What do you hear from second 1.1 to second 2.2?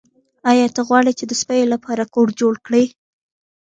چې د سپیو لپاره